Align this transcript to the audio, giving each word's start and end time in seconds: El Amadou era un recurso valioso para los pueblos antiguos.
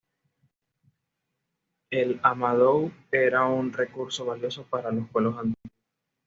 El 1.99 2.13
Amadou 2.29 2.89
era 3.21 3.45
un 3.59 3.71
recurso 3.71 4.25
valioso 4.25 4.63
para 4.65 4.91
los 4.91 5.07
pueblos 5.11 5.35
antiguos. 5.37 5.77